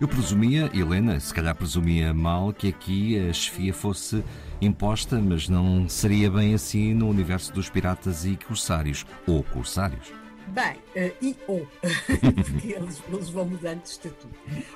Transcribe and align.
Eu 0.00 0.08
presumia, 0.08 0.70
Helena, 0.72 1.20
se 1.20 1.32
calhar 1.34 1.54
presumia 1.54 2.14
mal, 2.14 2.54
que 2.54 2.68
aqui 2.68 3.18
a 3.28 3.34
chefia 3.34 3.74
fosse 3.74 4.24
imposta, 4.58 5.20
mas 5.20 5.46
não 5.46 5.86
seria 5.90 6.30
bem 6.30 6.54
assim 6.54 6.94
no 6.94 7.06
universo 7.06 7.52
dos 7.52 7.68
piratas 7.68 8.24
e 8.24 8.34
corsários, 8.34 9.04
ou 9.26 9.42
corsários. 9.42 10.10
Bem, 10.50 10.76
uh, 10.96 11.16
e 11.22 11.36
ou, 11.46 11.66
porque 12.44 12.72
eles, 12.74 13.02
eles, 13.08 13.30
vão 13.30 13.44
mudando 13.44 13.82
de 13.82 13.88
estatuto. 13.88 14.28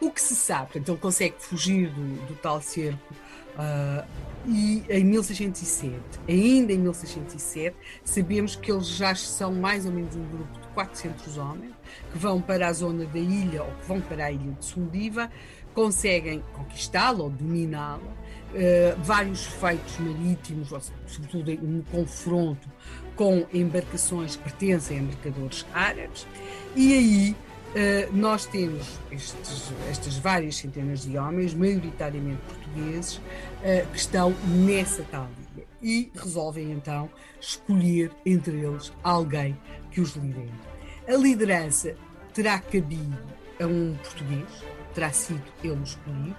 O 0.00 0.10
que 0.10 0.20
se 0.20 0.34
sabe, 0.34 0.72
portanto, 0.72 0.88
ele 0.88 0.98
consegue 0.98 1.36
fugir 1.38 1.90
do, 1.90 2.26
do 2.26 2.34
tal 2.36 2.60
cerco 2.60 3.14
uh, 3.60 4.06
e 4.46 4.82
em 4.88 5.04
1607, 5.04 6.00
ainda 6.26 6.72
em 6.72 6.78
1607, 6.78 7.76
sabemos 8.02 8.56
que 8.56 8.72
eles 8.72 8.86
já 8.86 9.14
são 9.14 9.52
mais 9.52 9.84
ou 9.84 9.92
menos 9.92 10.16
um 10.16 10.24
grupo 10.24 10.60
de 10.60 10.68
400 10.68 11.36
homens 11.36 11.72
que 12.10 12.18
vão 12.18 12.40
para 12.40 12.68
a 12.68 12.72
zona 12.72 13.04
da 13.04 13.18
ilha 13.18 13.62
ou 13.62 13.70
que 13.72 13.86
vão 13.86 14.00
para 14.00 14.24
a 14.24 14.32
ilha 14.32 14.52
de 14.52 14.64
Sundiva, 14.64 15.30
conseguem 15.74 16.42
conquistá-la 16.54 17.22
ou 17.22 17.30
dominá-la, 17.30 17.98
uh, 17.98 19.02
vários 19.02 19.44
feitos 19.44 19.98
marítimos, 19.98 20.70
sobretudo 21.06 21.52
no 21.62 21.82
confronto 21.84 22.68
com 23.14 23.46
embarcações 23.52 24.36
que 24.36 24.42
pertencem 24.44 24.98
a 25.00 25.02
mercadores 25.02 25.66
árabes, 25.74 26.26
e 26.74 26.94
aí 26.94 27.36
uh, 27.70 28.16
nós 28.16 28.46
temos 28.46 28.98
estes, 29.10 29.72
estas 29.90 30.18
várias 30.18 30.56
centenas 30.56 31.02
de 31.02 31.16
homens, 31.16 31.54
maioritariamente 31.54 32.40
portugueses, 32.42 33.16
uh, 33.16 33.86
que 33.92 33.98
estão 33.98 34.34
nessa 34.46 35.02
tal 35.10 35.28
ilha 35.54 35.66
e 35.82 36.10
resolvem 36.14 36.72
então 36.72 37.08
escolher 37.40 38.10
entre 38.24 38.58
eles 38.60 38.92
alguém 39.02 39.56
que 39.90 40.00
os 40.00 40.14
lidere. 40.14 40.50
A 41.08 41.14
liderança 41.14 41.96
terá 42.34 42.58
cabido 42.58 43.18
a 43.60 43.66
um 43.66 43.96
português, 44.02 44.48
terá 44.94 45.10
sido 45.10 45.42
ele 45.62 45.82
escolhido, 45.82 46.36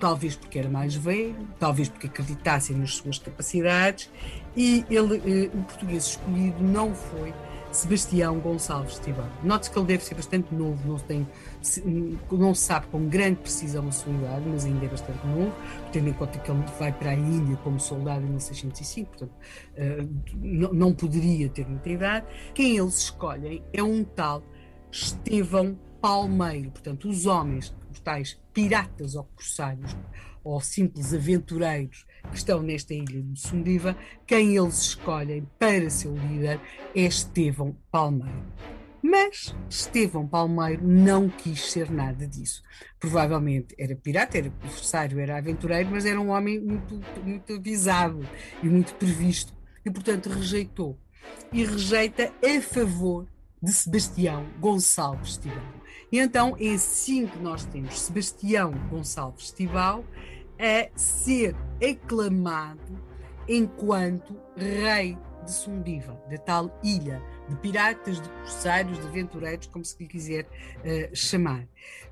talvez 0.00 0.36
porque 0.36 0.58
era 0.58 0.68
mais 0.68 0.94
velho, 0.94 1.48
talvez 1.58 1.88
porque 1.88 2.06
acreditassem 2.06 2.76
nas 2.76 2.96
suas 2.96 3.18
capacidades, 3.18 4.10
e 4.56 4.84
ele, 4.90 5.16
eh, 5.18 5.50
o 5.52 5.62
português 5.64 6.06
escolhido 6.06 6.62
não 6.62 6.94
foi 6.94 7.32
Sebastião 7.70 8.38
Gonçalves 8.40 8.98
Tibão. 8.98 9.28
Note-se 9.42 9.70
que 9.70 9.78
ele 9.78 9.86
deve 9.86 10.04
ser 10.04 10.14
bastante 10.14 10.54
novo, 10.54 10.88
não, 10.88 10.98
tem, 10.98 11.26
não 12.30 12.54
se 12.54 12.62
sabe 12.62 12.86
com 12.88 13.06
grande 13.08 13.36
precisão 13.40 13.86
a 13.88 13.92
sua 13.92 14.12
idade, 14.12 14.48
mas 14.48 14.64
ainda 14.64 14.84
é 14.84 14.88
bastante 14.88 15.26
novo, 15.26 15.52
tendo 15.92 16.08
em 16.08 16.12
conta 16.12 16.38
que 16.38 16.50
ele 16.50 16.62
vai 16.78 16.92
para 16.92 17.10
a 17.10 17.14
Índia 17.14 17.56
como 17.58 17.78
soldado 17.78 18.24
em 18.24 18.30
1605, 18.30 19.10
portanto 19.10 19.32
não, 20.34 20.72
não 20.72 20.94
poderia 20.94 21.48
ter 21.48 21.68
muita 21.68 21.88
idade. 21.88 22.26
Quem 22.54 22.76
eles 22.76 22.98
escolhem 22.98 23.62
é 23.72 23.82
um 23.82 24.02
tal 24.04 24.42
Estevão 24.90 25.78
Palmeiro, 26.00 26.70
portanto, 26.70 27.08
os 27.08 27.26
homens, 27.26 27.74
os 27.90 28.00
tais 28.00 28.40
piratas 28.52 29.14
ou 29.14 29.24
corsários 29.24 29.96
ou 30.48 30.60
simples 30.60 31.12
aventureiros 31.12 32.06
que 32.30 32.36
estão 32.36 32.62
nesta 32.62 32.94
ilha 32.94 33.22
de 33.22 33.38
Sundiva, 33.38 33.96
quem 34.26 34.56
eles 34.56 34.78
escolhem 34.80 35.46
para 35.58 35.90
seu 35.90 36.16
líder 36.16 36.58
é 36.94 37.02
Estevão 37.02 37.76
Palmeiro. 37.90 38.46
Mas 39.02 39.54
Estevão 39.68 40.26
Palmeiro 40.26 40.86
não 40.86 41.28
quis 41.28 41.70
ser 41.70 41.90
nada 41.90 42.26
disso. 42.26 42.62
Provavelmente 42.98 43.74
era 43.78 43.94
pirata, 43.94 44.38
era 44.38 44.50
corsário, 44.50 45.20
era 45.20 45.36
aventureiro, 45.36 45.90
mas 45.90 46.06
era 46.06 46.20
um 46.20 46.30
homem 46.30 46.58
muito, 46.58 47.00
muito 47.22 47.52
avisado 47.52 48.26
e 48.62 48.68
muito 48.68 48.94
previsto 48.94 49.54
e, 49.84 49.90
portanto, 49.90 50.30
rejeitou. 50.30 50.98
E 51.52 51.64
rejeita 51.64 52.32
a 52.42 52.60
favor 52.62 53.26
de 53.62 53.72
Sebastião 53.72 54.46
Gonçalves 54.58 55.36
Tibau. 55.36 55.78
E 56.10 56.18
então 56.18 56.56
é 56.58 56.70
assim 56.70 57.26
que 57.26 57.38
nós 57.38 57.66
temos 57.66 58.00
Sebastião 58.00 58.72
Gonçalves 58.88 59.52
Tibau 59.52 60.04
a 60.58 60.88
ser 60.98 61.54
aclamado 61.82 62.98
enquanto 63.48 64.36
rei 64.56 65.16
de 65.44 65.52
Sundiva, 65.52 66.20
da 66.30 66.36
tal 66.36 66.78
ilha 66.82 67.22
de 67.48 67.56
piratas, 67.56 68.20
de 68.20 68.28
corsários, 68.28 69.00
de 69.00 69.06
aventureiros, 69.06 69.66
como 69.68 69.84
se 69.84 69.96
lhe 69.98 70.06
quiser 70.06 70.44
uh, 70.44 71.16
chamar. 71.16 71.66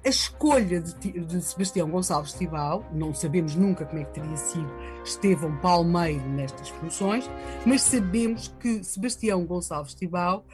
A 0.05 0.09
escolha 0.09 0.81
de, 0.81 1.21
de, 1.21 1.43
Sebastião 1.43 1.91
Gonçalves 1.91 2.33
Tibau, 2.33 2.89
não 2.93 3.13
sabemos 3.13 3.55
nunca 3.55 3.85
como 3.85 4.01
é 4.01 4.05
que 4.05 4.15
teria 4.15 4.37
sido 4.37 4.71
Estevão 5.05 5.57
Palmeiro 5.59 6.27
nestas 6.31 6.69
funções, 6.69 7.29
mas 7.67 7.83
sabemos 7.83 8.49
que 8.61 8.83
Sebastião 8.83 9.45
Gonçalves 9.45 9.95
Tibau 9.95 10.47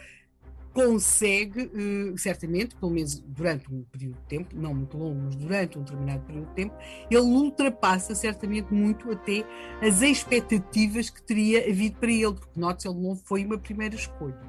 consegue, 0.73 1.63
uh, 1.63 2.19
certamente, 2.19 2.75
pelo 2.77 2.93
menos 2.93 3.19
durante 3.19 3.73
um 3.73 3.83
período 3.85 4.15
de 4.15 4.27
tempo, 4.27 4.57
não 4.57 4.75
muito 4.75 4.97
longo, 4.97 5.21
mas 5.25 5.37
durante 5.37 5.79
um 5.79 5.83
determinado 5.83 6.23
período 6.25 6.49
de 6.49 6.55
tempo, 6.55 6.75
ele 7.11 7.21
ultrapassa 7.21 8.15
certamente 8.15 8.73
muito 8.73 9.11
até 9.11 9.45
as 9.81 10.03
expectativas 10.03 11.11
que 11.11 11.23
teria 11.23 11.69
havido 11.69 11.97
para 11.99 12.11
ele, 12.11 12.35
porque 12.35 12.59
note 12.59 12.89
ele 12.89 12.99
não 12.99 13.17
foi 13.17 13.45
uma 13.45 13.59
primeira 13.59 13.95
escolha. 13.95 14.41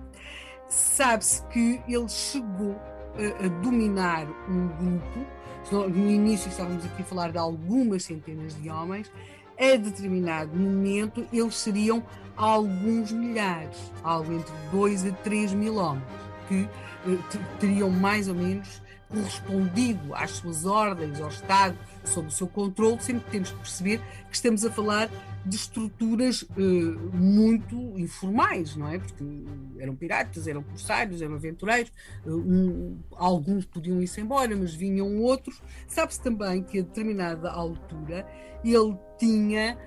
Sabe-se 0.67 1.45
que 1.47 1.81
ele 1.88 2.09
chegou 2.09 2.75
a, 3.16 3.45
a 3.45 3.47
dominar 3.61 4.28
um 4.50 4.67
grupo, 4.67 5.44
no 5.72 6.11
início 6.11 6.50
estávamos 6.50 6.85
aqui 6.85 7.01
a 7.01 7.05
falar 7.05 7.31
de 7.31 7.38
algumas 7.38 8.03
centenas 8.03 8.59
de 8.61 8.69
homens, 8.69 9.11
a 9.72 9.78
determinado 9.78 10.56
momento 10.56 11.25
eles 11.31 11.56
seriam 11.56 12.03
alguns 12.35 13.12
milhares, 13.12 13.78
algo 14.03 14.34
entre 14.34 14.53
2 14.72 15.06
a 15.06 15.12
3 15.12 15.53
mil 15.53 15.78
homens, 15.78 16.03
que 16.47 16.67
eh, 17.05 17.17
teriam 17.59 17.89
mais 17.89 18.27
ou 18.27 18.35
menos 18.35 18.81
correspondido 19.09 20.15
às 20.15 20.31
suas 20.31 20.65
ordens, 20.65 21.21
ao 21.21 21.29
Estado, 21.29 21.77
sob 22.03 22.29
o 22.29 22.31
seu 22.31 22.47
controle, 22.47 22.99
sempre 22.99 23.29
temos 23.29 23.51
que 23.51 23.57
perceber 23.57 24.01
que 24.27 24.35
estamos 24.35 24.65
a 24.65 24.71
falar 24.71 25.09
de 25.45 25.55
estruturas 25.55 26.45
eh, 26.57 26.61
muito 27.13 27.75
informais, 27.99 28.75
não 28.75 28.87
é? 28.87 28.97
Porque 28.97 29.23
eram 29.77 29.95
piratas, 29.95 30.47
eram 30.47 30.63
corsários, 30.63 31.21
eram 31.21 31.35
aventureiros, 31.35 31.91
eh, 32.25 32.29
um, 32.29 32.97
alguns 33.11 33.65
podiam 33.65 34.01
ir-se 34.01 34.21
embora, 34.21 34.55
mas 34.55 34.73
vinham 34.73 35.21
outros. 35.21 35.61
Sabe-se 35.87 36.21
também 36.21 36.63
que 36.63 36.79
a 36.79 36.81
determinada 36.81 37.51
altura 37.51 38.25
ele 38.63 38.97
tinha, 39.19 39.77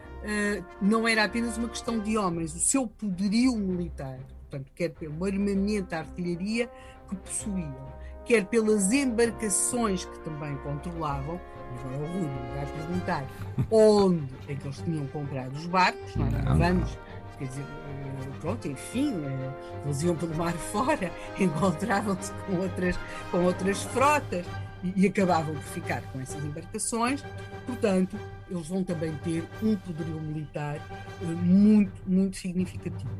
não 0.82 1.08
era 1.08 1.24
apenas 1.24 1.56
uma 1.56 1.68
questão 1.68 1.98
de 1.98 2.18
homens, 2.18 2.54
o 2.54 2.58
seu 2.58 2.86
poderio 2.86 3.56
militar, 3.56 4.18
portanto, 4.48 4.70
quer 4.74 4.90
pelo 4.90 5.24
armamento, 5.24 5.94
a 5.94 5.98
artilharia 5.98 6.70
que 7.08 7.16
possuíam, 7.16 7.92
quer 8.24 8.44
pelas 8.46 8.92
embarcações 8.92 10.04
que 10.04 10.18
também 10.20 10.56
controlavam, 10.58 11.40
agora 11.78 11.96
o 11.96 12.06
Rui 12.06 12.28
vai 12.54 12.66
perguntar 12.66 13.26
onde 13.70 14.34
é 14.48 14.54
que 14.54 14.66
eles 14.66 14.78
tinham 14.78 15.06
comprado 15.08 15.52
os 15.54 15.66
barcos, 15.66 16.16
não, 16.16 16.26
é? 16.26 16.42
não 16.42 16.58
vamos, 16.58 16.98
quer 17.38 17.48
dizer, 17.48 17.62
eh, 17.62 18.38
pronto, 18.40 18.68
enfim, 18.68 19.14
eh, 19.24 19.52
eles 19.84 20.02
iam 20.02 20.16
pelo 20.16 20.34
mar 20.34 20.52
fora, 20.72 21.10
encontravam-se 21.38 22.32
com 22.46 22.56
outras, 22.56 22.98
com 23.30 23.44
outras 23.44 23.82
frotas 23.82 24.46
e, 24.82 25.02
e 25.02 25.06
acabavam 25.06 25.54
por 25.54 25.62
ficar 25.62 26.02
com 26.12 26.20
essas 26.20 26.42
embarcações, 26.44 27.24
portanto, 27.66 28.16
eles 28.50 28.68
vão 28.68 28.84
também 28.84 29.12
ter 29.24 29.44
um 29.62 29.76
poderio 29.76 30.20
militar 30.20 30.76
eh, 30.76 31.24
muito, 31.24 32.02
muito 32.06 32.36
significativo. 32.36 33.10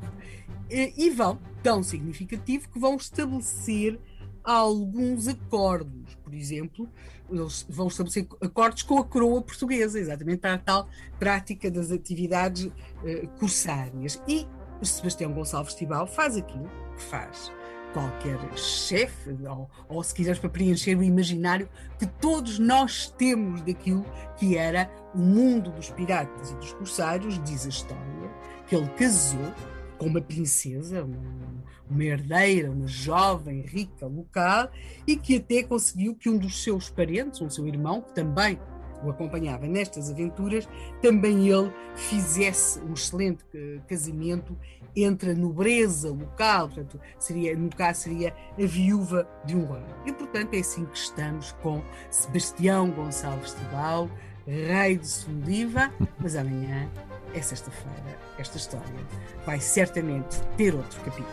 E 0.69 1.10
vão, 1.10 1.38
tão 1.62 1.82
significativo, 1.82 2.69
que 2.69 2.78
vão 2.78 2.97
estabelecer 2.97 3.99
alguns 4.43 5.27
acordos. 5.27 6.15
Por 6.22 6.32
exemplo, 6.32 6.89
eles 7.30 7.66
vão 7.68 7.89
estabelecer 7.89 8.27
acordos 8.41 8.83
com 8.83 8.98
a 8.98 9.04
coroa 9.04 9.42
portuguesa, 9.42 9.98
exatamente 9.98 10.47
a 10.47 10.59
tal 10.59 10.89
prática 11.18 11.71
das 11.71 11.91
atividades 11.91 12.66
uh, 12.66 13.28
corsárias. 13.39 14.22
E 14.28 14.47
Sebastião 14.83 15.33
Gonçalves 15.33 15.74
Tibau 15.74 16.07
faz 16.07 16.36
aquilo 16.36 16.71
que 16.97 17.03
faz 17.03 17.51
qualquer 17.92 18.39
chefe, 18.57 19.30
ou, 19.48 19.71
ou 19.89 20.03
se 20.03 20.15
quiseres 20.15 20.39
para 20.39 20.51
preencher 20.51 20.97
o 20.98 21.03
imaginário 21.03 21.66
que 21.98 22.07
todos 22.07 22.59
nós 22.59 23.09
temos 23.16 23.63
daquilo 23.63 24.04
que 24.36 24.57
era 24.57 24.91
o 25.15 25.18
mundo 25.18 25.71
dos 25.71 25.89
piratas 25.91 26.51
e 26.51 26.54
dos 26.57 26.74
corsários, 26.74 27.42
diz 27.42 27.65
a 27.65 27.71
história, 27.71 28.30
que 28.68 28.77
ele 28.77 28.89
casou 28.91 29.54
com 29.98 30.07
uma 30.07 30.21
princesa, 30.21 31.04
uma, 31.04 31.65
uma 31.89 32.04
herdeira, 32.04 32.71
uma 32.71 32.87
jovem 32.87 33.60
rica 33.60 34.07
local, 34.07 34.71
e 35.07 35.16
que 35.16 35.37
até 35.37 35.63
conseguiu 35.63 36.15
que 36.15 36.28
um 36.28 36.37
dos 36.37 36.63
seus 36.63 36.91
parentes, 36.91 37.41
um 37.41 37.51
seu 37.51 37.66
irmão, 37.66 38.01
que 38.01 38.15
também 38.15 38.59
o 39.03 39.10
acompanhava 39.10 39.66
nestas 39.66 40.10
aventuras, 40.10 40.69
também 41.03 41.48
ele 41.48 41.71
fizesse 41.95 42.81
um 42.81 42.95
excelente 42.95 43.45
casamento 43.87 44.57
entre 44.95 45.33
a 45.33 45.34
nobreza 45.34 46.09
local, 46.09 46.69
portanto, 46.69 46.99
seria, 47.19 47.54
no 47.54 47.69
caso 47.69 48.01
seria 48.01 48.34
a 48.59 48.66
viúva 48.66 49.28
de 49.45 49.54
um 49.54 49.71
rei. 49.71 49.83
E, 50.07 50.13
portanto, 50.13 50.54
é 50.54 50.60
assim 50.60 50.87
que 50.87 50.97
estamos 50.97 51.53
com 51.63 51.83
Sebastião 52.10 52.91
Gonçalves 52.91 53.53
Tibal, 53.54 54.09
rei 54.47 54.97
de 54.97 55.07
Soliva, 55.07 55.92
mas 56.19 56.34
amanhã 56.34 56.89
é 57.36 57.42
sexta-feira. 57.42 58.18
Esta 58.38 58.56
história 58.56 59.06
vai 59.44 59.60
certamente 59.60 60.41
ter 60.56 60.74
outro 60.74 60.98
capítulo. 61.03 61.28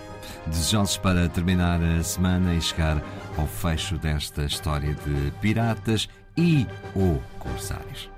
Desejosos 0.45 0.97
para 0.97 1.29
terminar 1.29 1.81
a 1.81 2.03
semana 2.03 2.53
e 2.53 2.61
chegar 2.61 3.01
ao 3.37 3.47
fecho 3.47 3.97
desta 3.97 4.43
história 4.43 4.93
de 4.93 5.31
piratas 5.39 6.09
e 6.37 6.67
ou 6.93 7.21
corsários. 7.39 8.09